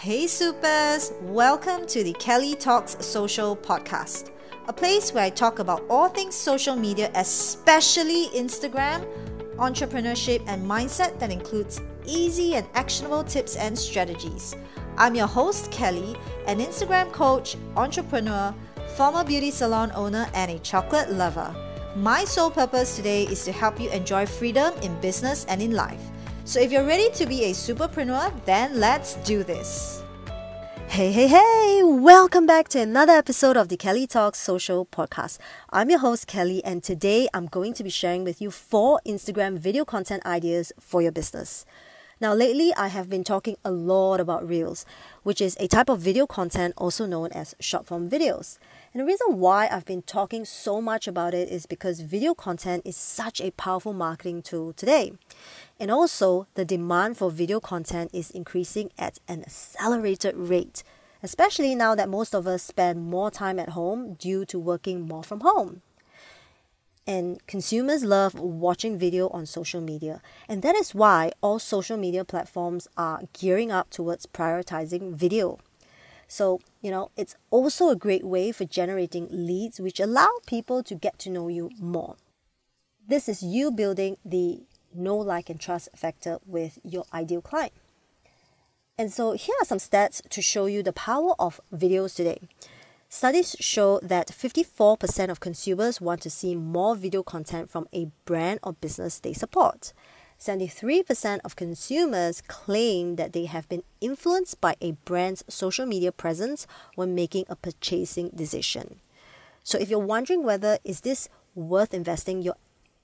Hey, 0.00 0.28
supers! 0.28 1.12
Welcome 1.20 1.86
to 1.88 2.02
the 2.02 2.14
Kelly 2.14 2.54
Talks 2.54 2.96
Social 3.04 3.54
Podcast, 3.54 4.30
a 4.66 4.72
place 4.72 5.12
where 5.12 5.24
I 5.24 5.28
talk 5.28 5.58
about 5.58 5.84
all 5.90 6.08
things 6.08 6.34
social 6.34 6.74
media, 6.74 7.10
especially 7.14 8.28
Instagram, 8.28 9.06
entrepreneurship, 9.56 10.42
and 10.46 10.64
mindset 10.64 11.18
that 11.18 11.30
includes 11.30 11.82
easy 12.06 12.54
and 12.54 12.66
actionable 12.72 13.22
tips 13.24 13.56
and 13.56 13.78
strategies. 13.78 14.56
I'm 14.96 15.14
your 15.14 15.26
host, 15.26 15.70
Kelly, 15.70 16.16
an 16.46 16.60
Instagram 16.60 17.12
coach, 17.12 17.58
entrepreneur, 17.76 18.54
former 18.96 19.22
beauty 19.22 19.50
salon 19.50 19.92
owner, 19.94 20.30
and 20.32 20.50
a 20.50 20.58
chocolate 20.60 21.12
lover. 21.12 21.54
My 21.94 22.24
sole 22.24 22.50
purpose 22.50 22.96
today 22.96 23.24
is 23.24 23.44
to 23.44 23.52
help 23.52 23.78
you 23.78 23.90
enjoy 23.90 24.24
freedom 24.24 24.72
in 24.80 24.98
business 25.02 25.44
and 25.46 25.60
in 25.60 25.72
life. 25.72 26.00
So 26.50 26.58
if 26.58 26.72
you're 26.72 26.82
ready 26.82 27.08
to 27.12 27.26
be 27.26 27.44
a 27.44 27.52
superpreneur, 27.52 28.44
then 28.44 28.80
let's 28.80 29.14
do 29.22 29.44
this. 29.44 30.02
Hey, 30.88 31.12
hey, 31.12 31.28
hey! 31.28 31.82
Welcome 31.84 32.44
back 32.44 32.66
to 32.70 32.80
another 32.80 33.12
episode 33.12 33.56
of 33.56 33.68
the 33.68 33.76
Kelly 33.76 34.08
Talks 34.08 34.40
Social 34.40 34.84
Podcast. 34.84 35.38
I'm 35.70 35.90
your 35.90 36.00
host, 36.00 36.26
Kelly, 36.26 36.60
and 36.64 36.82
today 36.82 37.28
I'm 37.32 37.46
going 37.46 37.72
to 37.74 37.84
be 37.84 37.88
sharing 37.88 38.24
with 38.24 38.42
you 38.42 38.50
four 38.50 39.00
Instagram 39.06 39.58
video 39.58 39.84
content 39.84 40.26
ideas 40.26 40.72
for 40.80 41.00
your 41.00 41.12
business. 41.12 41.64
Now, 42.20 42.34
lately, 42.34 42.74
I 42.76 42.88
have 42.88 43.08
been 43.08 43.22
talking 43.22 43.54
a 43.64 43.70
lot 43.70 44.18
about 44.18 44.44
Reels, 44.44 44.84
which 45.22 45.40
is 45.40 45.56
a 45.60 45.68
type 45.68 45.88
of 45.88 46.00
video 46.00 46.26
content 46.26 46.74
also 46.76 47.06
known 47.06 47.30
as 47.30 47.54
short 47.60 47.86
form 47.86 48.10
videos. 48.10 48.58
And 48.92 49.00
the 49.00 49.04
reason 49.06 49.38
why 49.38 49.68
I've 49.70 49.84
been 49.84 50.02
talking 50.02 50.44
so 50.44 50.80
much 50.80 51.06
about 51.06 51.32
it 51.32 51.48
is 51.48 51.64
because 51.64 52.00
video 52.00 52.34
content 52.34 52.82
is 52.84 52.96
such 52.96 53.40
a 53.40 53.52
powerful 53.52 53.92
marketing 53.92 54.42
tool 54.42 54.72
today. 54.72 55.12
And 55.78 55.92
also, 55.92 56.48
the 56.54 56.64
demand 56.64 57.16
for 57.16 57.30
video 57.30 57.60
content 57.60 58.10
is 58.12 58.32
increasing 58.32 58.90
at 58.98 59.20
an 59.28 59.42
accelerated 59.42 60.34
rate, 60.36 60.82
especially 61.22 61.76
now 61.76 61.94
that 61.94 62.08
most 62.08 62.34
of 62.34 62.48
us 62.48 62.64
spend 62.64 63.04
more 63.04 63.30
time 63.30 63.60
at 63.60 63.70
home 63.70 64.14
due 64.14 64.44
to 64.46 64.58
working 64.58 65.02
more 65.02 65.22
from 65.22 65.40
home. 65.40 65.82
And 67.06 67.44
consumers 67.46 68.02
love 68.02 68.34
watching 68.34 68.98
video 68.98 69.28
on 69.28 69.46
social 69.46 69.80
media. 69.80 70.20
And 70.48 70.62
that 70.62 70.74
is 70.74 70.96
why 70.96 71.30
all 71.40 71.60
social 71.60 71.96
media 71.96 72.24
platforms 72.24 72.88
are 72.96 73.22
gearing 73.38 73.70
up 73.70 73.90
towards 73.90 74.26
prioritizing 74.26 75.14
video. 75.14 75.60
So, 76.30 76.60
you 76.80 76.92
know, 76.92 77.10
it's 77.16 77.34
also 77.50 77.88
a 77.88 77.96
great 77.96 78.22
way 78.22 78.52
for 78.52 78.64
generating 78.64 79.26
leads 79.32 79.80
which 79.80 79.98
allow 79.98 80.30
people 80.46 80.80
to 80.84 80.94
get 80.94 81.18
to 81.18 81.30
know 81.30 81.48
you 81.48 81.72
more. 81.80 82.14
This 83.08 83.28
is 83.28 83.42
you 83.42 83.72
building 83.72 84.16
the 84.24 84.60
know, 84.94 85.16
like, 85.16 85.50
and 85.50 85.58
trust 85.58 85.88
factor 85.96 86.38
with 86.46 86.78
your 86.84 87.04
ideal 87.12 87.42
client. 87.42 87.72
And 88.96 89.12
so, 89.12 89.32
here 89.32 89.56
are 89.60 89.64
some 89.64 89.78
stats 89.78 90.22
to 90.28 90.40
show 90.40 90.66
you 90.66 90.84
the 90.84 90.92
power 90.92 91.34
of 91.40 91.60
videos 91.74 92.14
today. 92.14 92.38
Studies 93.08 93.56
show 93.58 93.98
that 94.00 94.28
54% 94.28 95.30
of 95.30 95.40
consumers 95.40 96.00
want 96.00 96.20
to 96.22 96.30
see 96.30 96.54
more 96.54 96.94
video 96.94 97.24
content 97.24 97.72
from 97.72 97.88
a 97.92 98.06
brand 98.24 98.60
or 98.62 98.74
business 98.74 99.18
they 99.18 99.32
support. 99.32 99.92
73% 100.40 101.40
of 101.44 101.54
consumers 101.54 102.40
claim 102.40 103.16
that 103.16 103.34
they 103.34 103.44
have 103.44 103.68
been 103.68 103.82
influenced 104.00 104.58
by 104.58 104.74
a 104.80 104.92
brand's 105.04 105.44
social 105.48 105.84
media 105.84 106.10
presence 106.10 106.66
when 106.94 107.14
making 107.14 107.44
a 107.48 107.56
purchasing 107.56 108.30
decision. 108.34 109.00
So 109.62 109.76
if 109.78 109.90
you're 109.90 109.98
wondering 109.98 110.42
whether 110.42 110.78
is 110.82 111.02
this 111.02 111.28
worth 111.54 111.92
investing 111.92 112.40
your 112.40 112.54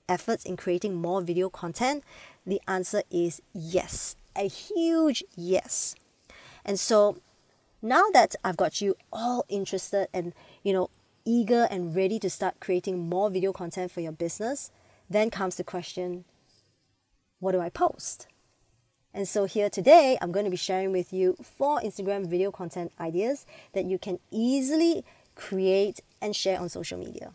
efforts 0.09 0.45
in 0.45 0.57
creating 0.57 0.95
more 0.95 1.21
video 1.21 1.49
content, 1.49 2.03
the 2.45 2.59
answer 2.67 3.03
is 3.11 3.41
yes. 3.53 4.15
A 4.35 4.47
huge 4.47 5.23
yes. 5.35 5.93
And 6.65 6.79
so 6.79 7.17
now 7.83 8.05
that 8.13 8.35
I've 8.43 8.57
got 8.57 8.81
you 8.81 8.95
all 9.13 9.45
interested 9.47 10.07
and 10.11 10.33
you 10.63 10.73
know 10.73 10.89
eager 11.23 11.67
and 11.69 11.95
ready 11.95 12.17
to 12.19 12.29
start 12.29 12.59
creating 12.59 13.09
more 13.09 13.29
video 13.29 13.53
content 13.53 13.91
for 13.91 14.01
your 14.01 14.11
business, 14.11 14.71
then 15.07 15.29
comes 15.29 15.55
the 15.55 15.63
question 15.63 16.25
what 17.39 17.51
do 17.51 17.59
I 17.59 17.69
post? 17.69 18.27
And 19.13 19.27
so 19.27 19.45
here 19.45 19.69
today, 19.69 20.17
I'm 20.21 20.31
going 20.31 20.45
to 20.45 20.51
be 20.51 20.57
sharing 20.57 20.91
with 20.91 21.11
you 21.11 21.35
four 21.41 21.79
Instagram 21.79 22.27
video 22.27 22.51
content 22.51 22.91
ideas 22.99 23.45
that 23.73 23.85
you 23.85 23.97
can 23.97 24.19
easily 24.31 25.03
create 25.35 26.01
and 26.21 26.35
share 26.35 26.59
on 26.59 26.69
social 26.69 26.99
media. 26.99 27.31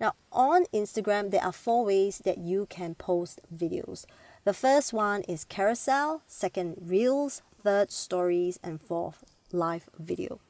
Now, 0.00 0.14
on 0.32 0.64
Instagram, 0.72 1.30
there 1.30 1.44
are 1.44 1.52
four 1.52 1.84
ways 1.84 2.22
that 2.24 2.38
you 2.38 2.66
can 2.70 2.94
post 2.94 3.40
videos. 3.54 4.06
The 4.44 4.54
first 4.54 4.92
one 4.92 5.22
is 5.22 5.44
carousel, 5.44 6.22
second, 6.26 6.76
reels, 6.80 7.42
third, 7.62 7.92
stories, 7.92 8.58
and 8.62 8.80
fourth, 8.80 9.24
live 9.52 9.88
video. 9.98 10.40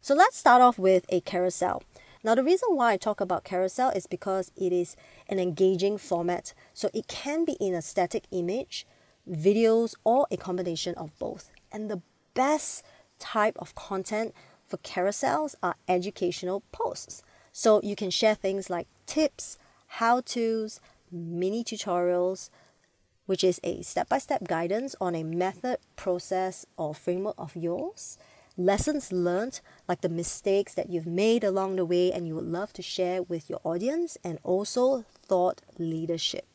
So 0.00 0.14
let's 0.14 0.38
start 0.38 0.62
off 0.62 0.78
with 0.78 1.04
a 1.10 1.20
carousel. 1.20 1.82
Now, 2.24 2.34
the 2.34 2.44
reason 2.44 2.70
why 2.70 2.92
I 2.92 2.96
talk 2.96 3.20
about 3.20 3.44
carousel 3.44 3.90
is 3.90 4.06
because 4.06 4.50
it 4.56 4.72
is 4.72 4.96
an 5.28 5.38
engaging 5.38 5.98
format. 5.98 6.54
So 6.74 6.90
it 6.92 7.08
can 7.08 7.44
be 7.44 7.52
in 7.54 7.74
a 7.74 7.82
static 7.82 8.24
image, 8.30 8.86
videos, 9.30 9.94
or 10.04 10.26
a 10.30 10.36
combination 10.36 10.94
of 10.96 11.16
both. 11.18 11.50
And 11.70 11.90
the 11.90 12.02
best 12.34 12.84
type 13.18 13.56
of 13.58 13.74
content 13.74 14.34
for 14.66 14.78
carousels 14.78 15.54
are 15.62 15.76
educational 15.88 16.62
posts. 16.72 17.22
So 17.52 17.80
you 17.82 17.96
can 17.96 18.10
share 18.10 18.34
things 18.34 18.68
like 18.68 18.88
tips, 19.06 19.56
how 19.86 20.20
to's, 20.20 20.80
mini 21.10 21.64
tutorials, 21.64 22.50
which 23.26 23.42
is 23.42 23.60
a 23.64 23.82
step 23.82 24.08
by 24.08 24.18
step 24.18 24.46
guidance 24.46 24.94
on 25.00 25.14
a 25.14 25.22
method, 25.22 25.78
process, 25.96 26.66
or 26.76 26.94
framework 26.94 27.34
of 27.38 27.56
yours 27.56 28.18
lessons 28.56 29.12
learned, 29.12 29.60
like 29.88 30.00
the 30.00 30.08
mistakes 30.08 30.74
that 30.74 30.90
you've 30.90 31.06
made 31.06 31.44
along 31.44 31.76
the 31.76 31.84
way 31.84 32.12
and 32.12 32.26
you 32.26 32.34
would 32.34 32.46
love 32.46 32.72
to 32.74 32.82
share 32.82 33.22
with 33.22 33.50
your 33.50 33.60
audience, 33.64 34.16
and 34.24 34.38
also 34.42 35.04
thought 35.26 35.62
leadership. 35.78 36.46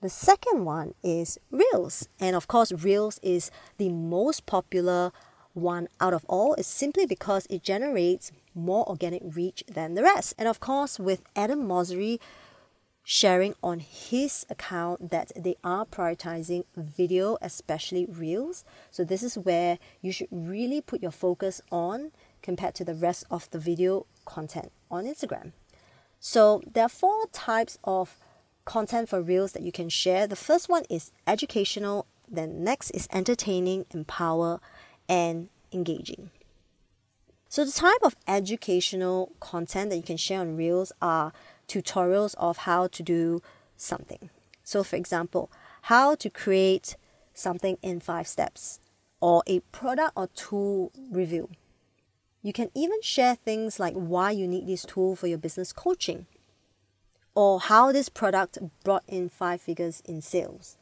The 0.00 0.10
second 0.10 0.66
one 0.66 0.94
is 1.02 1.38
Reels. 1.50 2.08
And 2.20 2.36
of 2.36 2.46
course, 2.46 2.72
Reels 2.72 3.18
is 3.22 3.50
the 3.78 3.88
most 3.88 4.44
popular 4.44 5.12
one 5.54 5.88
out 6.00 6.12
of 6.12 6.26
all 6.28 6.54
is 6.54 6.66
simply 6.66 7.06
because 7.06 7.46
it 7.48 7.62
generates 7.62 8.32
more 8.54 8.86
organic 8.88 9.22
reach 9.24 9.64
than 9.66 9.94
the 9.94 10.02
rest. 10.02 10.34
And 10.36 10.48
of 10.48 10.60
course, 10.60 10.98
with 10.98 11.24
Adam 11.34 11.66
Mosseri 11.66 12.18
sharing 13.04 13.54
on 13.62 13.80
his 13.80 14.46
account 14.48 15.10
that 15.10 15.30
they 15.36 15.54
are 15.62 15.84
prioritizing 15.84 16.64
video, 16.74 17.36
especially 17.42 18.06
reels. 18.06 18.64
So, 18.90 19.04
this 19.04 19.22
is 19.22 19.36
where 19.36 19.78
you 20.00 20.10
should 20.10 20.28
really 20.30 20.80
put 20.80 21.02
your 21.02 21.10
focus 21.10 21.60
on 21.70 22.12
compared 22.42 22.74
to 22.76 22.84
the 22.84 22.94
rest 22.94 23.26
of 23.30 23.48
the 23.50 23.58
video 23.58 24.06
content 24.24 24.72
on 24.90 25.04
Instagram. 25.04 25.52
So, 26.18 26.62
there 26.72 26.86
are 26.86 26.88
four 26.88 27.26
types 27.32 27.78
of 27.84 28.16
content 28.64 29.10
for 29.10 29.20
reels 29.20 29.52
that 29.52 29.62
you 29.62 29.72
can 29.72 29.90
share. 29.90 30.26
The 30.26 30.36
first 30.36 30.70
one 30.70 30.84
is 30.88 31.12
educational, 31.26 32.06
then, 32.26 32.64
next 32.64 32.90
is 32.92 33.06
entertaining, 33.12 33.84
empower, 33.92 34.60
and 35.10 35.50
engaging. 35.72 36.30
So, 37.50 37.66
the 37.66 37.72
type 37.72 38.02
of 38.02 38.16
educational 38.26 39.32
content 39.40 39.90
that 39.90 39.96
you 39.96 40.02
can 40.02 40.16
share 40.16 40.40
on 40.40 40.56
reels 40.56 40.90
are 41.02 41.34
tutorials 41.68 42.34
of 42.36 42.58
how 42.58 42.86
to 42.88 43.02
do 43.02 43.42
something. 43.76 44.30
So, 44.62 44.82
for 44.82 44.96
example, 44.96 45.50
how 45.82 46.14
to 46.14 46.30
create 46.30 46.96
something 47.34 47.76
in 47.82 48.00
five 48.00 48.26
steps 48.26 48.80
or 49.20 49.42
a 49.46 49.60
product 49.60 50.12
or 50.16 50.28
tool 50.28 50.92
review. 51.10 51.50
You 52.42 52.52
can 52.52 52.70
even 52.74 53.00
share 53.02 53.34
things 53.34 53.80
like 53.80 53.94
why 53.94 54.30
you 54.30 54.46
need 54.46 54.66
this 54.66 54.84
tool 54.84 55.16
for 55.16 55.26
your 55.26 55.38
business 55.38 55.72
coaching 55.72 56.26
or 57.34 57.60
how 57.60 57.90
this 57.90 58.08
product 58.08 58.58
brought 58.84 59.02
in 59.08 59.28
five 59.28 59.60
figures 59.60 60.02
in 60.04 60.20
sales. 60.20 60.76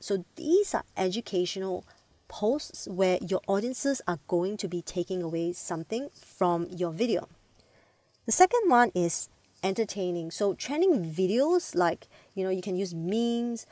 So, 0.00 0.24
these 0.36 0.74
are 0.74 0.84
educational 0.96 1.84
posts 2.28 2.88
where 2.88 3.18
your 3.20 3.40
audiences 3.46 4.02
are 4.06 4.18
going 4.26 4.56
to 4.58 4.68
be 4.68 4.82
taking 4.82 5.22
away 5.22 5.52
something 5.52 6.10
from 6.14 6.66
your 6.70 6.90
video. 6.90 7.28
The 8.26 8.32
second 8.32 8.68
one 8.68 8.90
is 8.94 9.28
entertaining. 9.64 10.30
So 10.30 10.54
trending 10.54 11.10
videos 11.10 11.74
like, 11.74 12.06
you 12.34 12.44
know, 12.44 12.50
you 12.50 12.62
can 12.62 12.76
use 12.76 12.94
memes, 12.94 13.66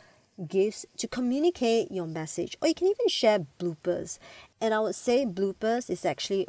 GIFs 0.49 0.87
to 0.97 1.07
communicate 1.07 1.93
your 1.93 2.07
message, 2.07 2.57
or 2.61 2.69
you 2.69 2.75
can 2.75 2.89
even 2.89 3.09
share 3.09 3.47
bloopers. 3.61 4.19
And 4.61 4.75
I 4.75 4.81
would 4.81 4.95
say 4.95 5.27
bloopers 5.27 5.91
is 5.91 6.05
actually 6.05 6.49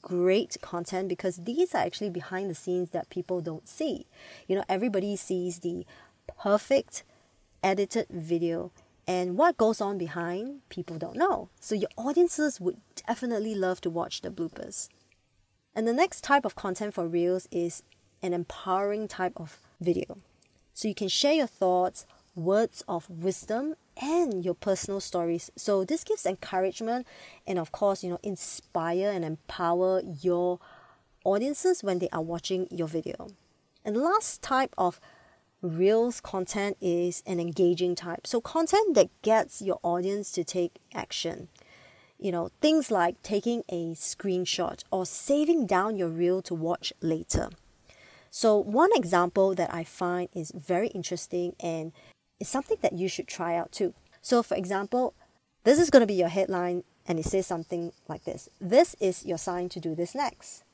great 0.00 0.56
content 0.62 1.08
because 1.08 1.36
these 1.38 1.74
are 1.74 1.82
actually 1.82 2.10
behind 2.10 2.48
the 2.48 2.54
scenes 2.54 2.90
that 2.90 3.10
people 3.10 3.40
don't 3.40 3.68
see. 3.68 4.06
You 4.46 4.56
know, 4.56 4.64
everybody 4.68 5.16
sees 5.16 5.58
the 5.58 5.84
perfect 6.38 7.02
edited 7.62 8.06
video 8.08 8.70
and 9.06 9.36
what 9.36 9.56
goes 9.56 9.80
on 9.80 9.98
behind 9.98 10.68
people 10.68 10.98
don't 10.98 11.16
know. 11.16 11.48
So 11.60 11.74
your 11.74 11.90
audiences 11.96 12.60
would 12.60 12.78
definitely 13.06 13.54
love 13.54 13.80
to 13.82 13.90
watch 13.90 14.22
the 14.22 14.30
bloopers. 14.30 14.88
And 15.74 15.86
the 15.86 15.92
next 15.92 16.22
type 16.22 16.44
of 16.44 16.56
content 16.56 16.94
for 16.94 17.06
Reels 17.06 17.46
is 17.50 17.82
an 18.22 18.32
empowering 18.32 19.08
type 19.08 19.32
of 19.36 19.58
video. 19.80 20.18
So 20.74 20.88
you 20.88 20.94
can 20.94 21.08
share 21.08 21.32
your 21.32 21.46
thoughts, 21.46 22.06
words 22.34 22.84
of 22.86 23.08
wisdom, 23.08 23.76
and 24.00 24.44
your 24.44 24.54
personal 24.54 25.00
stories. 25.00 25.50
So 25.56 25.84
this 25.84 26.04
gives 26.04 26.26
encouragement 26.26 27.06
and 27.46 27.58
of 27.58 27.72
course, 27.72 28.04
you 28.04 28.10
know, 28.10 28.18
inspire 28.22 29.10
and 29.10 29.24
empower 29.24 30.02
your 30.20 30.58
audiences 31.24 31.82
when 31.82 31.98
they 31.98 32.08
are 32.12 32.22
watching 32.22 32.68
your 32.70 32.88
video. 32.88 33.28
And 33.84 33.96
last 33.96 34.42
type 34.42 34.74
of 34.76 35.00
Reels 35.62 36.20
content 36.20 36.76
is 36.80 37.22
an 37.26 37.40
engaging 37.40 37.94
type. 37.94 38.26
So 38.26 38.40
content 38.40 38.94
that 38.94 39.08
gets 39.22 39.62
your 39.62 39.80
audience 39.82 40.30
to 40.32 40.44
take 40.44 40.76
action. 40.94 41.48
You 42.18 42.32
know, 42.32 42.50
things 42.60 42.90
like 42.90 43.22
taking 43.22 43.62
a 43.68 43.94
screenshot 43.94 44.84
or 44.90 45.06
saving 45.06 45.66
down 45.66 45.96
your 45.96 46.08
reel 46.08 46.42
to 46.42 46.54
watch 46.54 46.92
later. 47.00 47.50
So 48.30 48.56
one 48.58 48.90
example 48.94 49.54
that 49.54 49.72
I 49.72 49.84
find 49.84 50.28
is 50.34 50.52
very 50.54 50.88
interesting 50.88 51.54
and 51.60 51.92
it's 52.38 52.50
something 52.50 52.78
that 52.82 52.92
you 52.92 53.08
should 53.08 53.28
try 53.28 53.56
out 53.56 53.72
too. 53.72 53.94
So 54.20 54.42
for 54.42 54.56
example, 54.56 55.14
this 55.64 55.78
is 55.78 55.90
going 55.90 56.02
to 56.02 56.06
be 56.06 56.14
your 56.14 56.28
headline 56.28 56.84
and 57.06 57.18
it 57.18 57.24
says 57.24 57.46
something 57.46 57.92
like 58.08 58.24
this. 58.24 58.48
This 58.60 58.94
is 59.00 59.24
your 59.24 59.38
sign 59.38 59.68
to 59.70 59.80
do 59.80 59.94
this 59.94 60.14
next. 60.14 60.64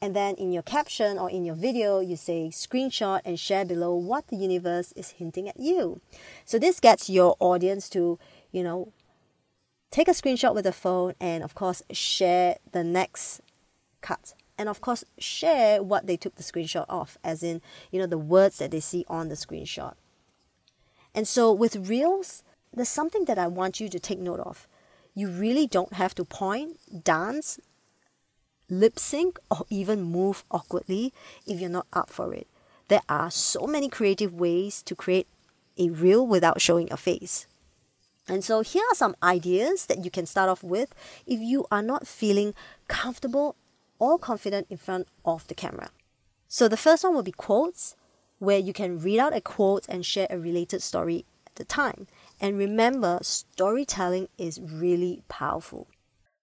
And 0.00 0.14
then 0.14 0.34
in 0.34 0.52
your 0.52 0.62
caption 0.62 1.18
or 1.18 1.30
in 1.30 1.44
your 1.44 1.54
video, 1.54 2.00
you 2.00 2.16
say 2.16 2.50
screenshot 2.52 3.20
and 3.24 3.38
share 3.38 3.64
below 3.64 3.94
what 3.94 4.26
the 4.28 4.36
universe 4.36 4.92
is 4.92 5.10
hinting 5.10 5.48
at 5.48 5.58
you. 5.58 6.00
So 6.44 6.58
this 6.58 6.80
gets 6.80 7.08
your 7.08 7.36
audience 7.40 7.88
to, 7.90 8.18
you 8.52 8.62
know, 8.62 8.92
take 9.90 10.08
a 10.08 10.10
screenshot 10.10 10.54
with 10.54 10.66
a 10.66 10.72
phone 10.72 11.14
and 11.20 11.42
of 11.42 11.54
course 11.54 11.82
share 11.90 12.56
the 12.72 12.84
next 12.84 13.40
cut. 14.00 14.34
And 14.56 14.68
of 14.68 14.80
course 14.80 15.04
share 15.18 15.82
what 15.82 16.06
they 16.06 16.16
took 16.16 16.36
the 16.36 16.42
screenshot 16.42 16.86
of, 16.88 17.18
as 17.24 17.42
in, 17.42 17.60
you 17.90 17.98
know, 17.98 18.06
the 18.06 18.18
words 18.18 18.58
that 18.58 18.70
they 18.70 18.80
see 18.80 19.04
on 19.08 19.28
the 19.28 19.34
screenshot. 19.34 19.94
And 21.14 21.26
so 21.26 21.52
with 21.52 21.88
Reels, 21.88 22.42
there's 22.72 22.88
something 22.88 23.24
that 23.26 23.38
I 23.38 23.46
want 23.46 23.80
you 23.80 23.88
to 23.88 24.00
take 24.00 24.18
note 24.18 24.40
of. 24.40 24.66
You 25.14 25.28
really 25.28 25.66
don't 25.66 25.92
have 25.92 26.14
to 26.16 26.24
point, 26.24 26.78
dance, 27.04 27.60
lip 28.68 28.98
sync, 28.98 29.38
or 29.50 29.64
even 29.70 30.02
move 30.02 30.44
awkwardly 30.50 31.12
if 31.46 31.60
you're 31.60 31.70
not 31.70 31.86
up 31.92 32.10
for 32.10 32.34
it. 32.34 32.48
There 32.88 33.02
are 33.08 33.30
so 33.30 33.66
many 33.66 33.88
creative 33.88 34.34
ways 34.34 34.82
to 34.82 34.94
create 34.94 35.28
a 35.78 35.90
reel 35.90 36.26
without 36.26 36.60
showing 36.60 36.92
a 36.92 36.96
face. 36.96 37.46
And 38.28 38.42
so 38.42 38.62
here 38.62 38.82
are 38.90 38.94
some 38.94 39.16
ideas 39.22 39.86
that 39.86 40.04
you 40.04 40.10
can 40.10 40.26
start 40.26 40.48
off 40.48 40.62
with 40.62 40.94
if 41.26 41.40
you 41.40 41.66
are 41.70 41.82
not 41.82 42.06
feeling 42.06 42.54
comfortable 42.88 43.54
or 43.98 44.18
confident 44.18 44.66
in 44.70 44.76
front 44.76 45.08
of 45.24 45.46
the 45.48 45.54
camera. 45.54 45.90
So 46.48 46.68
the 46.68 46.76
first 46.76 47.04
one 47.04 47.14
will 47.14 47.22
be 47.22 47.32
quotes, 47.32 47.96
where 48.38 48.58
you 48.58 48.72
can 48.72 48.98
read 48.98 49.18
out 49.18 49.34
a 49.34 49.40
quote 49.40 49.86
and 49.88 50.04
share 50.04 50.26
a 50.30 50.38
related 50.38 50.82
story 50.82 51.24
at 51.46 51.54
the 51.56 51.64
time. 51.64 52.06
And 52.40 52.58
remember, 52.58 53.18
storytelling 53.22 54.28
is 54.38 54.60
really 54.60 55.22
powerful. 55.28 55.88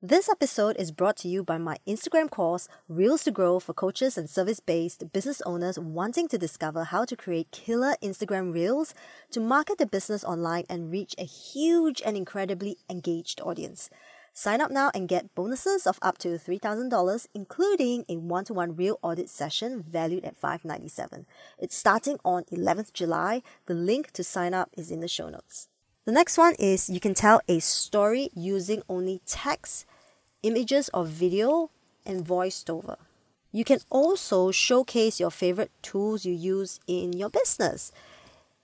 This 0.03 0.27
episode 0.27 0.77
is 0.77 0.92
brought 0.92 1.18
to 1.18 1.27
you 1.27 1.44
by 1.44 1.59
my 1.59 1.77
Instagram 1.88 2.31
course, 2.31 2.68
Reels 2.89 3.24
to 3.25 3.31
Grow 3.31 3.59
for 3.59 3.74
coaches 3.74 4.18
and 4.18 4.27
service 4.27 4.59
based 4.59 5.13
business 5.13 5.44
owners 5.45 5.77
wanting 5.77 6.27
to 6.30 6.39
discover 6.39 6.86
how 6.86 7.06
to 7.06 7.15
create 7.15 7.51
killer 7.51 7.95
Instagram 8.01 8.51
Reels 8.51 8.95
to 9.30 9.39
market 9.39 9.77
their 9.77 9.86
business 9.86 10.24
online 10.24 10.65
and 10.68 10.92
reach 10.92 11.13
a 11.19 11.24
huge 11.24 12.01
and 12.04 12.18
incredibly 12.18 12.77
engaged 12.89 13.42
audience. 13.42 13.92
Sign 14.33 14.62
up 14.62 14.72
now 14.72 14.92
and 14.94 15.07
get 15.07 15.36
bonuses 15.36 15.86
of 15.86 16.00
up 16.01 16.18
to 16.19 16.30
$3,000, 16.30 17.28
including 17.33 18.06
a 18.07 18.18
one 18.18 18.45
to 18.45 18.54
one 18.54 18.75
reel 18.75 18.98
audit 19.01 19.30
session 19.30 19.83
valued 19.83 20.25
at 20.25 20.38
597. 20.38 21.25
It's 21.60 21.75
starting 21.75 22.18
on 22.24 22.44
11th 22.45 22.94
July. 22.94 23.44
The 23.66 23.74
link 23.74 24.12
to 24.12 24.24
sign 24.24 24.54
up 24.54 24.69
is 24.78 24.89
in 24.89 25.01
the 25.01 25.07
show 25.07 25.30
notes. 25.30 25.68
The 26.06 26.12
next 26.12 26.38
one 26.38 26.56
is 26.57 26.89
you 26.89 27.00
can 27.00 27.13
tell 27.13 27.42
a 27.48 27.60
story 27.60 28.30
using 28.33 28.81
only 28.89 29.22
text 29.25 29.86
images 30.44 30.89
or 30.94 31.06
video, 31.06 31.69
and 32.06 32.25
voiced 32.25 32.69
over. 32.69 32.98
You 33.51 33.63
can 33.63 33.80
also 33.89 34.51
showcase 34.51 35.19
your 35.19 35.31
favorite 35.31 35.72
tools 35.81 36.25
you 36.25 36.33
use 36.33 36.80
in 36.88 37.13
your 37.13 37.30
business. 37.30 37.92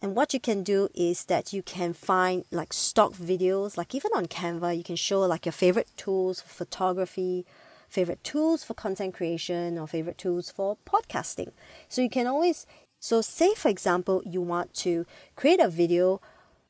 And 0.02 0.16
what 0.16 0.34
you 0.34 0.40
can 0.40 0.62
do 0.62 0.90
is 0.94 1.26
that 1.26 1.54
you 1.54 1.64
can 1.64 1.92
find 1.94 2.46
like 2.52 2.72
stock 2.72 3.14
videos, 3.14 3.78
like 3.78 3.96
even 3.96 4.12
on 4.16 4.28
Canva, 4.28 4.78
you 4.78 4.84
can 4.84 4.96
show 4.96 5.22
like 5.22 5.46
your 5.46 5.54
favorite 5.54 5.90
tools 5.98 6.40
for 6.42 6.50
photography, 6.50 7.46
favorite 7.90 8.24
tools 8.24 8.64
for 8.64 8.76
content 8.76 9.16
creation, 9.16 9.78
or 9.78 9.88
favorite 9.88 10.20
tools 10.20 10.52
for 10.52 10.78
podcasting. 10.86 11.52
So 11.90 12.02
you 12.04 12.10
can 12.10 12.28
always, 12.28 12.68
so 13.00 13.22
say 13.22 13.56
for 13.56 13.70
example, 13.70 14.22
you 14.24 14.40
want 14.40 14.76
to 14.76 15.08
create 15.36 15.60
a 15.60 15.68
video 15.68 16.22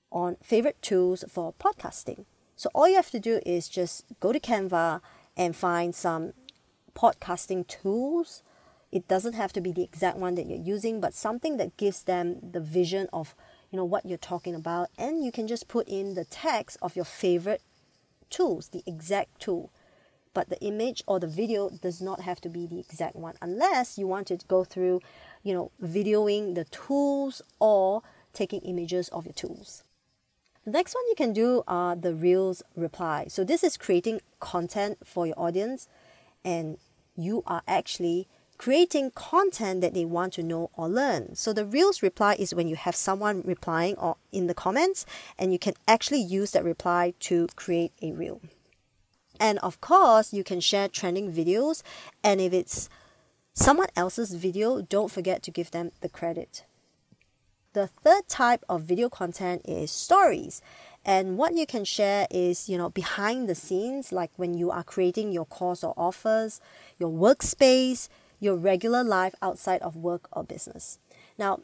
on 0.10 0.38
favorite 0.42 0.82
tools 0.82 1.26
for 1.30 1.54
podcasting. 1.60 2.24
So 2.56 2.70
all 2.74 2.88
you 2.88 2.96
have 2.96 3.12
to 3.12 3.20
do 3.20 3.42
is 3.46 3.68
just 3.68 4.06
go 4.22 4.32
to 4.32 4.40
Canva 4.40 5.02
and 5.36 5.54
find 5.54 5.94
some 5.94 6.32
podcasting 6.96 7.68
tools. 7.68 8.42
It 8.92 9.08
doesn't 9.08 9.34
have 9.34 9.54
to 9.54 9.62
be 9.62 9.72
the 9.72 9.84
exact 9.84 10.18
one 10.18 10.36
that 10.36 10.48
you're 10.48 10.58
using, 10.58 11.02
but 11.02 11.14
something 11.14 11.58
that 11.58 11.78
gives 11.78 12.04
them 12.04 12.38
the 12.52 12.62
vision 12.62 13.08
of 13.12 13.36
you 13.72 13.78
know 13.78 13.86
what 13.86 14.06
you're 14.06 14.18
talking 14.18 14.56
about 14.56 14.90
and 14.98 15.24
you 15.24 15.32
can 15.32 15.48
just 15.48 15.68
put 15.68 15.88
in 15.90 16.14
the 16.14 16.24
text 16.24 16.78
of 16.82 16.96
your 16.96 17.06
favorite 17.06 17.62
tools, 18.30 18.70
the 18.70 18.84
exact 18.86 19.42
tool. 19.42 19.72
But 20.34 20.50
the 20.50 20.60
image 20.62 21.04
or 21.08 21.20
the 21.20 21.28
video 21.28 21.70
does 21.70 22.00
not 22.00 22.22
have 22.22 22.40
to 22.42 22.50
be 22.50 22.68
the 22.68 22.80
exact 22.80 23.16
one 23.16 23.36
unless 23.42 23.98
you 23.98 24.08
want 24.08 24.28
to 24.28 24.38
go 24.48 24.64
through, 24.64 25.02
you 25.44 25.54
know, 25.54 25.72
videoing 25.84 26.56
the 26.56 26.66
tools 26.66 27.42
or 27.60 28.04
taking 28.34 28.62
images 28.62 29.10
of 29.10 29.26
your 29.26 29.34
tools. 29.34 29.84
The 30.64 30.72
next 30.72 30.94
one 30.94 31.08
you 31.08 31.16
can 31.16 31.34
do 31.34 31.64
are 31.68 31.96
the 31.96 32.14
Reels 32.14 32.62
reply. 32.76 33.28
So 33.30 33.44
this 33.44 33.64
is 33.64 33.78
creating 33.78 34.22
content 34.40 35.00
for 35.04 35.26
your 35.26 35.40
audience 35.40 35.88
and 36.46 36.78
you 37.16 37.42
are 37.48 37.64
actually 37.68 38.28
creating 38.58 39.12
content 39.12 39.82
that 39.82 39.94
they 39.94 40.06
want 40.06 40.34
to 40.34 40.44
know 40.44 40.70
or 40.76 40.90
learn. 40.90 41.36
So 41.36 41.54
the 41.54 41.66
Reels 41.66 42.02
reply 42.02 42.36
is 42.40 42.54
when 42.54 42.68
you 42.68 42.76
have 42.76 42.96
someone 42.96 43.42
replying 43.46 43.96
or 43.98 44.18
in 44.32 44.48
the 44.48 44.54
comments 44.54 45.06
and 45.38 45.52
you 45.54 45.60
can 45.60 45.74
actually 45.88 46.22
use 46.22 46.52
that 46.52 46.64
reply 46.64 47.14
to 47.22 47.48
create 47.56 47.94
a 48.02 48.12
reel. 48.14 48.42
And 49.40 49.60
of 49.60 49.80
course, 49.82 50.34
you 50.34 50.44
can 50.44 50.60
share 50.60 50.88
trending 50.88 51.32
videos 51.32 51.84
and 52.24 52.42
if 52.42 52.54
it's 52.54 52.90
someone 53.54 53.90
else's 53.96 54.34
video, 54.34 54.82
don't 54.82 55.12
forget 55.12 55.44
to 55.44 55.52
give 55.52 55.72
them 55.72 55.92
the 56.02 56.10
credit. 56.10 56.64
The 57.74 57.88
third 57.88 58.28
type 58.28 58.64
of 58.68 58.82
video 58.82 59.08
content 59.08 59.62
is 59.66 59.92
stories. 59.92 60.64
And 61.06 61.38
what 61.38 61.54
you 61.54 61.68
can 61.68 61.86
share 61.86 62.28
is, 62.32 62.68
you 62.68 62.78
know, 62.78 62.90
behind 62.90 63.48
the 63.48 63.56
scenes, 63.56 64.12
like 64.12 64.32
when 64.36 64.56
you 64.56 64.72
are 64.72 64.84
creating 64.84 65.32
your 65.32 65.46
course 65.46 65.84
or 65.84 65.94
offers, 65.96 66.60
your 66.98 67.12
workspace, 67.12 68.10
your 68.40 68.56
regular 68.56 69.04
life 69.04 69.36
outside 69.42 69.82
of 69.82 69.96
work 69.96 70.28
or 70.32 70.44
business. 70.44 71.00
Now, 71.38 71.62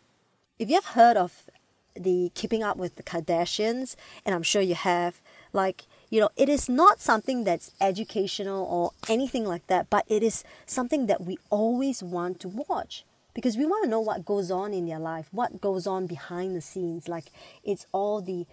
if 0.59 0.69
you 0.69 0.75
have 0.75 0.95
heard 0.95 1.17
of 1.17 1.49
the 1.95 2.31
Keeping 2.33 2.63
Up 2.63 2.77
with 2.77 2.95
the 2.95 3.03
Kardashians, 3.03 3.95
and 4.25 4.33
I'm 4.33 4.43
sure 4.43 4.61
you 4.61 4.75
have, 4.75 5.21
like, 5.51 5.85
you 6.09 6.19
know, 6.19 6.29
it 6.35 6.49
is 6.49 6.69
not 6.69 7.01
something 7.01 7.43
that's 7.43 7.73
educational 7.79 8.65
or 8.65 8.91
anything 9.09 9.45
like 9.45 9.67
that, 9.67 9.89
but 9.89 10.05
it 10.07 10.23
is 10.23 10.43
something 10.65 11.07
that 11.07 11.21
we 11.21 11.37
always 11.49 12.01
want 12.01 12.39
to 12.41 12.47
watch 12.47 13.05
because 13.33 13.57
we 13.57 13.65
want 13.65 13.83
to 13.83 13.89
know 13.89 13.99
what 13.99 14.25
goes 14.25 14.51
on 14.51 14.73
in 14.73 14.85
their 14.85 14.99
life, 14.99 15.27
what 15.31 15.61
goes 15.61 15.87
on 15.87 16.07
behind 16.07 16.55
the 16.55 16.61
scenes. 16.61 17.07
Like 17.07 17.31
it's 17.63 17.85
all 17.91 18.21
the 18.21 18.45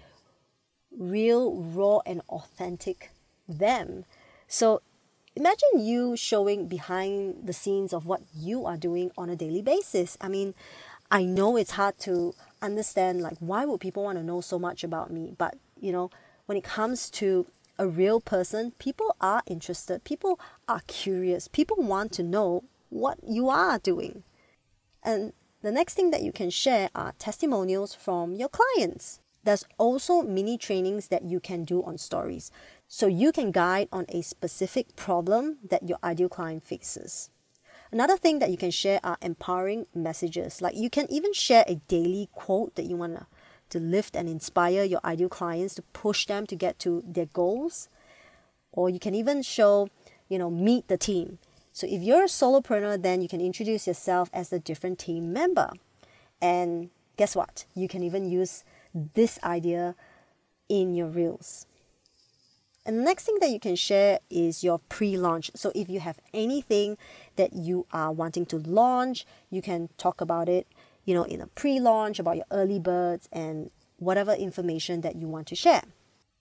real, 0.96 1.54
raw, 1.54 2.00
and 2.06 2.22
authentic 2.28 3.10
them. 3.48 4.04
So 4.48 4.82
imagine 5.37 5.80
you 5.80 6.16
showing 6.16 6.66
behind 6.66 7.46
the 7.46 7.52
scenes 7.52 7.92
of 7.92 8.06
what 8.06 8.22
you 8.34 8.66
are 8.66 8.76
doing 8.76 9.10
on 9.16 9.30
a 9.30 9.37
daily 9.37 9.62
basis. 9.62 10.16
I 10.20 10.28
mean, 10.28 10.54
I 11.10 11.25
know 11.25 11.56
it's 11.56 11.72
hard 11.72 11.99
to 12.00 12.34
understand 12.62 13.20
like 13.20 13.37
why 13.40 13.64
would 13.64 13.80
people 13.80 14.04
want 14.04 14.18
to 14.18 14.25
know 14.25 14.40
so 14.40 14.58
much 14.58 14.84
about 14.84 15.10
me, 15.10 15.34
but 15.37 15.56
you 15.80 15.92
know, 15.92 16.10
when 16.46 16.58
it 16.58 16.64
comes 16.64 17.10
to 17.10 17.46
a 17.78 17.88
real 17.88 18.20
person, 18.20 18.72
people 18.78 19.16
are 19.20 19.42
interested, 19.46 20.04
people 20.04 20.38
are 20.68 20.82
curious, 20.87 21.49
people 21.49 21.82
want 21.82 22.12
to 22.12 22.22
know 22.22 22.64
what 22.90 23.18
you 23.26 23.49
are 23.49 23.78
doing. 23.78 24.22
And 25.02 25.32
the 25.62 25.72
next 25.72 25.94
thing 25.94 26.10
that 26.10 26.22
you 26.22 26.32
can 26.32 26.50
share 26.50 26.90
are 26.94 27.14
testimonials 27.18 27.94
from 27.94 28.34
your 28.34 28.49
clients. 28.49 29.20
There's 29.44 29.64
also 29.78 30.22
mini 30.22 30.58
trainings 30.58 31.08
that 31.08 31.25
you 31.25 31.40
can 31.40 31.64
do 31.64 31.82
on 31.82 31.96
stories. 31.96 32.50
So 32.92 33.06
you 33.06 33.30
can 33.30 33.52
guide 33.52 33.87
on 33.92 34.04
a 34.09 34.20
specific 34.20 34.97
problem 34.97 35.59
that 35.70 35.88
your 35.88 35.99
ideal 36.02 36.28
client 36.28 36.64
faces. 36.64 37.30
Another 37.92 38.16
thing 38.16 38.40
that 38.40 38.50
you 38.50 38.56
can 38.56 38.73
share 38.73 38.99
are 39.04 39.16
empowering 39.23 39.87
messages. 39.94 40.61
Like 40.61 40.75
you 40.75 40.90
can 40.90 41.06
even 41.09 41.32
share 41.32 41.62
a 41.68 41.76
daily 41.87 42.28
quote 42.32 42.75
that 42.75 42.87
you 42.87 42.97
want 42.97 43.16
to, 43.70 43.78
lift 43.78 44.16
and 44.16 44.28
inspire 44.28 44.82
your 44.82 44.99
ideal 45.04 45.28
clients 45.28 45.76
to 45.76 45.82
push 45.92 46.26
them 46.26 46.49
to 46.49 46.56
get 46.56 46.80
to 46.80 47.04
their 47.06 47.26
goals. 47.26 47.88
Or 48.73 48.90
you 48.90 48.99
can 48.99 49.14
even 49.14 49.42
show, 49.42 49.88
you 50.28 50.38
know, 50.38 50.50
meet 50.50 50.88
the 50.88 50.99
team. 50.99 51.38
So 51.73 51.87
if 51.87 52.02
you're 52.02 52.25
a 52.25 52.26
solopreneur, 52.26 53.00
then 53.00 53.23
you 53.23 53.28
can 53.28 53.40
introduce 53.40 53.87
yourself 53.87 54.30
as 54.32 54.52
a 54.52 54.59
different 54.59 54.99
team 54.99 55.32
member. 55.32 55.70
And 56.42 56.90
guess 57.16 57.37
what? 57.37 57.66
You 57.76 57.87
can 57.87 58.02
even 58.02 58.28
use 58.28 58.64
this 58.92 59.38
idea 59.44 59.94
in 60.68 60.97
your 60.97 61.06
Reels. 61.06 61.66
And 62.87 62.99
the 62.99 63.02
next 63.02 63.25
thing 63.25 63.38
that 63.40 63.50
you 63.50 63.60
can 63.60 63.76
share 63.76 64.20
is 64.30 64.64
your 64.64 64.78
pre 64.88 65.16
launch. 65.16 65.50
So, 65.54 65.70
if 65.75 65.88
you 65.88 66.00
have 66.00 66.18
anything 66.32 66.96
that 67.37 67.52
you 67.52 67.87
are 67.92 68.10
wanting 68.10 68.46
to 68.46 68.56
launch, 68.58 69.26
you 69.50 69.60
can 69.60 69.90
talk 69.99 70.20
about 70.20 70.49
it, 70.49 70.66
you 71.04 71.14
know, 71.14 71.25
in 71.25 71.40
a 71.40 71.46
pre 71.46 71.78
launch 71.78 72.18
about 72.18 72.37
your 72.37 72.46
early 72.50 72.78
birds 72.78 73.28
and 73.32 73.70
whatever 73.99 74.32
information 74.32 75.02
that 75.02 75.16
you 75.16 75.28
want 75.28 75.46
to 75.49 75.54
share. 75.54 75.82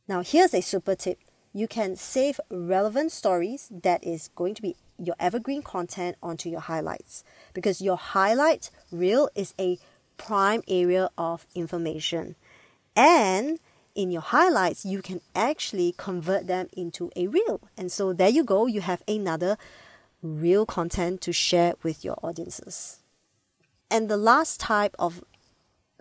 Now, 0.08 0.24
here's 0.24 0.54
a 0.54 0.62
super 0.62 0.96
tip 0.96 1.20
you 1.54 1.68
can 1.68 1.96
save 1.96 2.40
relevant 2.50 3.12
stories 3.12 3.70
that 3.84 4.04
is 4.04 4.30
going 4.36 4.54
to 4.56 4.62
be 4.62 4.76
your 4.98 5.16
evergreen 5.20 5.62
content 5.62 6.16
onto 6.22 6.50
your 6.50 6.60
highlights 6.60 7.24
because 7.54 7.82
your 7.82 7.98
highlight 7.98 8.70
reel 8.92 9.30
is 9.36 9.54
a 9.60 9.80
prime 10.18 10.62
area 10.68 11.10
of 11.18 11.48
information. 11.56 12.36
And 12.96 13.60
in 14.00 14.12
your 14.12 14.22
highlights, 14.22 14.86
you 14.86 15.02
can 15.02 15.20
actually 15.36 15.94
convert 15.98 16.48
them 16.48 16.70
into 16.72 17.12
a 17.18 17.28
reel. 17.28 17.60
And 17.76 17.92
so 17.92 18.14
there 18.14 18.30
you 18.30 18.46
go, 18.46 18.66
you 18.66 18.80
have 18.80 19.04
another 19.10 19.58
reel 20.24 20.66
content 20.66 21.20
to 21.20 21.34
share 21.34 21.74
with 21.84 22.06
your 22.06 22.18
audiences. 22.24 23.00
And 23.92 24.08
the 24.08 24.16
last 24.16 24.62
type 24.62 24.96
of 24.98 25.22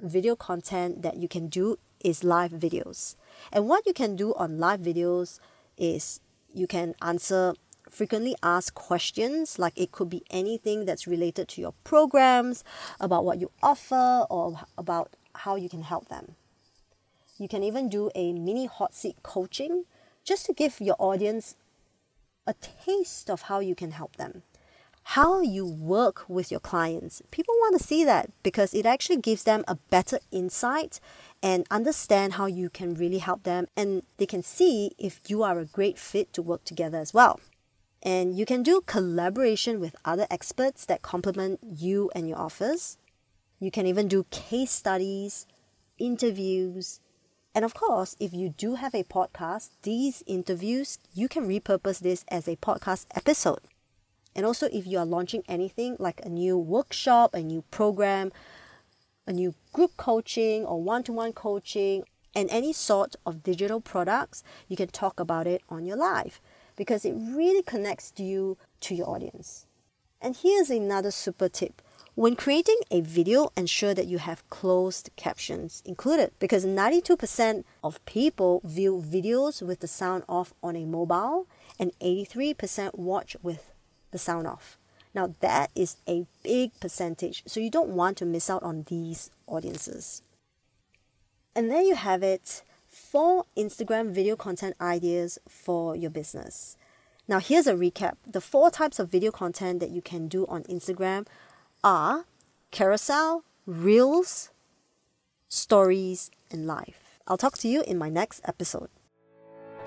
video 0.00 0.36
content 0.36 1.02
that 1.02 1.16
you 1.16 1.26
can 1.26 1.48
do 1.48 1.76
is 1.98 2.22
live 2.22 2.52
videos. 2.52 3.16
And 3.52 3.68
what 3.68 3.84
you 3.84 3.92
can 3.92 4.14
do 4.14 4.32
on 4.34 4.60
live 4.60 4.78
videos 4.78 5.40
is 5.76 6.20
you 6.54 6.68
can 6.68 6.94
answer 7.02 7.54
frequently 7.90 8.36
asked 8.44 8.74
questions 8.74 9.58
like 9.58 9.72
it 9.74 9.90
could 9.90 10.08
be 10.08 10.22
anything 10.30 10.84
that's 10.84 11.08
related 11.08 11.48
to 11.48 11.60
your 11.60 11.74
programs 11.82 12.62
about 13.00 13.24
what 13.24 13.40
you 13.40 13.50
offer 13.60 14.24
or 14.30 14.60
about 14.76 15.16
how 15.34 15.56
you 15.56 15.68
can 15.68 15.82
help 15.82 16.08
them 16.08 16.36
you 17.38 17.48
can 17.48 17.62
even 17.62 17.88
do 17.88 18.10
a 18.14 18.32
mini 18.32 18.66
hot 18.66 18.94
seat 18.94 19.16
coaching 19.22 19.84
just 20.24 20.46
to 20.46 20.52
give 20.52 20.80
your 20.80 20.96
audience 20.98 21.54
a 22.46 22.54
taste 22.54 23.30
of 23.30 23.42
how 23.42 23.60
you 23.60 23.74
can 23.74 23.92
help 23.92 24.16
them. 24.16 24.42
How 25.14 25.40
you 25.40 25.64
work 25.66 26.24
with 26.28 26.50
your 26.50 26.60
clients. 26.60 27.22
People 27.30 27.54
want 27.58 27.78
to 27.78 27.86
see 27.86 28.04
that 28.04 28.30
because 28.42 28.74
it 28.74 28.84
actually 28.84 29.18
gives 29.18 29.44
them 29.44 29.64
a 29.66 29.76
better 29.76 30.18
insight 30.30 31.00
and 31.42 31.66
understand 31.70 32.34
how 32.34 32.46
you 32.46 32.68
can 32.68 32.94
really 32.94 33.18
help 33.18 33.44
them 33.44 33.68
and 33.76 34.02
they 34.18 34.26
can 34.26 34.42
see 34.42 34.92
if 34.98 35.20
you 35.28 35.42
are 35.42 35.58
a 35.58 35.64
great 35.64 35.98
fit 35.98 36.32
to 36.34 36.42
work 36.42 36.64
together 36.64 36.98
as 36.98 37.14
well. 37.14 37.40
And 38.02 38.36
you 38.36 38.44
can 38.44 38.62
do 38.62 38.82
collaboration 38.84 39.80
with 39.80 39.96
other 40.04 40.26
experts 40.30 40.84
that 40.86 41.02
complement 41.02 41.60
you 41.62 42.10
and 42.14 42.28
your 42.28 42.38
offers. 42.38 42.98
You 43.60 43.70
can 43.70 43.86
even 43.86 44.08
do 44.08 44.24
case 44.30 44.70
studies, 44.70 45.46
interviews, 45.98 47.00
and 47.54 47.64
of 47.64 47.74
course, 47.74 48.14
if 48.20 48.32
you 48.32 48.50
do 48.50 48.76
have 48.76 48.94
a 48.94 49.04
podcast, 49.04 49.70
these 49.82 50.22
interviews, 50.26 50.98
you 51.14 51.28
can 51.28 51.48
repurpose 51.48 52.00
this 52.00 52.24
as 52.28 52.46
a 52.46 52.56
podcast 52.56 53.06
episode. 53.14 53.60
And 54.34 54.46
also, 54.46 54.68
if 54.72 54.86
you 54.86 54.98
are 54.98 55.06
launching 55.06 55.42
anything 55.48 55.96
like 55.98 56.20
a 56.24 56.28
new 56.28 56.56
workshop, 56.56 57.34
a 57.34 57.40
new 57.40 57.64
program, 57.70 58.30
a 59.26 59.32
new 59.32 59.54
group 59.72 59.96
coaching 59.96 60.64
or 60.64 60.82
one 60.82 61.02
to 61.04 61.12
one 61.12 61.32
coaching, 61.32 62.04
and 62.34 62.48
any 62.50 62.72
sort 62.72 63.16
of 63.26 63.42
digital 63.42 63.80
products, 63.80 64.44
you 64.68 64.76
can 64.76 64.88
talk 64.88 65.18
about 65.18 65.46
it 65.46 65.62
on 65.68 65.84
your 65.84 65.96
live 65.96 66.40
because 66.76 67.04
it 67.04 67.14
really 67.16 67.62
connects 67.62 68.12
you 68.16 68.56
to 68.80 68.94
your 68.94 69.08
audience. 69.08 69.66
And 70.20 70.36
here's 70.36 70.70
another 70.70 71.10
super 71.10 71.48
tip 71.48 71.82
when 72.18 72.34
creating 72.34 72.80
a 72.90 73.00
video, 73.00 73.52
ensure 73.56 73.94
that 73.94 74.08
you 74.08 74.18
have 74.18 74.42
closed 74.50 75.08
captions 75.14 75.84
included 75.86 76.32
because 76.40 76.66
92% 76.66 77.62
of 77.84 78.04
people 78.06 78.60
view 78.64 79.00
videos 79.00 79.62
with 79.62 79.78
the 79.78 79.86
sound 79.86 80.24
off 80.28 80.52
on 80.60 80.74
a 80.74 80.84
mobile 80.84 81.46
and 81.78 81.96
83% 82.00 82.98
watch 82.98 83.36
with 83.40 83.70
the 84.10 84.18
sound 84.18 84.48
off. 84.48 84.76
Now, 85.14 85.32
that 85.38 85.70
is 85.76 85.98
a 86.08 86.26
big 86.42 86.72
percentage, 86.80 87.44
so 87.46 87.60
you 87.60 87.70
don't 87.70 87.90
want 87.90 88.16
to 88.16 88.26
miss 88.26 88.50
out 88.50 88.64
on 88.64 88.84
these 88.88 89.30
audiences. 89.46 90.22
And 91.54 91.70
there 91.70 91.82
you 91.82 91.94
have 91.94 92.24
it 92.24 92.64
four 92.88 93.44
Instagram 93.56 94.10
video 94.10 94.34
content 94.34 94.74
ideas 94.80 95.38
for 95.48 95.94
your 95.94 96.10
business. 96.10 96.76
Now, 97.28 97.38
here's 97.38 97.68
a 97.68 97.74
recap 97.74 98.14
the 98.26 98.40
four 98.40 98.72
types 98.72 98.98
of 98.98 99.08
video 99.08 99.30
content 99.30 99.78
that 99.78 99.90
you 99.90 100.02
can 100.02 100.26
do 100.26 100.46
on 100.46 100.64
Instagram 100.64 101.26
are 101.84 102.26
carousel, 102.70 103.44
reels, 103.66 104.50
stories, 105.48 106.30
and 106.50 106.66
life. 106.66 107.20
I'll 107.26 107.36
talk 107.36 107.58
to 107.58 107.68
you 107.68 107.82
in 107.82 107.98
my 107.98 108.08
next 108.08 108.40
episode. 108.44 108.88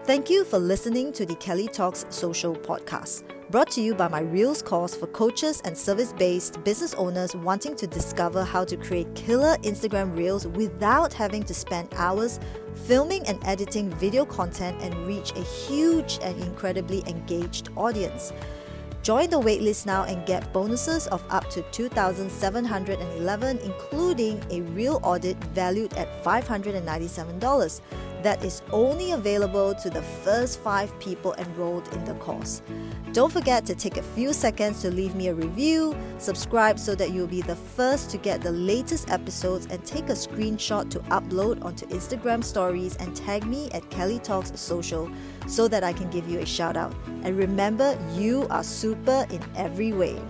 Thank 0.04 0.32
you 0.32 0.44
for 0.46 0.58
listening 0.58 1.14
to 1.14 1.28
the 1.28 1.36
Kelly 1.36 1.68
Talks 1.68 2.06
Social 2.10 2.56
Podcast, 2.56 3.24
brought 3.52 3.70
to 3.72 3.82
you 3.82 3.94
by 3.94 4.08
my 4.08 4.22
Reels 4.22 4.64
course 4.64 4.96
for 4.96 5.06
coaches 5.06 5.62
and 5.64 5.78
service 5.78 6.12
based 6.14 6.64
business 6.64 6.96
owners 6.96 7.36
wanting 7.36 7.76
to 7.76 7.86
discover 7.86 8.44
how 8.44 8.66
to 8.66 8.76
create 8.78 9.14
killer 9.14 9.58
Instagram 9.58 10.18
Reels 10.18 10.48
without 10.48 11.14
having 11.14 11.44
to 11.44 11.54
spend 11.54 11.94
hours 11.94 12.40
filming 12.88 13.24
and 13.28 13.40
editing 13.46 13.92
video 13.92 14.26
content 14.26 14.82
and 14.82 14.96
reach 15.06 15.34
a 15.34 15.44
huge 15.44 16.18
and 16.24 16.42
incredibly 16.42 17.04
engaged 17.08 17.70
audience. 17.76 18.34
Join 19.04 19.32
the 19.32 19.40
waitlist 19.40 19.88
now 19.88 20.04
and 20.04 20.24
get 20.28 20.54
bonuses 20.54 21.08
of 21.08 21.24
up 21.32 21.50
to 21.50 21.64
2,711, 21.72 23.58
including 23.60 24.44
a 24.52 24.62
reel 24.74 25.00
audit 25.02 25.38
valued 25.56 25.94
at 25.94 26.24
$597 26.24 27.82
that 28.24 28.44
is 28.44 28.62
only 28.72 29.12
available 29.12 29.74
to 29.76 29.90
the 29.90 30.02
first 30.02 30.60
five 30.60 30.98
people 31.00 31.34
enrolled 31.38 31.88
in 31.94 32.04
the 32.06 32.14
course. 32.16 32.62
Don't 33.14 33.32
forget 33.32 33.66
to 33.66 33.76
take 33.76 33.98
a 33.98 34.04
few 34.04 34.32
seconds 34.32 34.82
to 34.82 34.90
leave 34.90 35.16
me 35.16 35.28
a 35.28 35.34
review, 35.34 35.96
subscribe 36.18 36.80
so 36.80 36.96
that 36.96 37.12
you'll 37.12 37.28
be 37.28 37.42
the 37.42 37.56
first 37.56 38.10
to 38.12 38.18
get 38.18 38.42
the 38.42 38.52
latest 38.52 39.10
episodes, 39.10 39.66
and 39.66 39.84
take 39.86 40.10
a 40.10 40.14
screenshot 40.14 40.90
to 40.92 41.00
upload 41.12 41.64
onto 41.66 41.86
Instagram 41.88 42.44
stories 42.44 42.96
and 42.98 43.16
tag 43.16 43.46
me 43.46 43.70
at 43.72 43.90
Kelly 43.90 44.20
Talks 44.20 44.52
Social 44.60 45.12
so 45.48 45.68
that 45.68 45.84
I 45.84 45.92
can 45.92 46.10
give 46.10 46.30
you 46.30 46.40
a 46.40 46.46
shout 46.46 46.78
out. 46.78 46.96
And 47.24 47.38
remember, 47.38 47.98
you 48.14 48.48
are 48.50 48.64
super 48.64 49.26
in 49.30 49.44
every 49.56 49.92
way. 49.92 50.22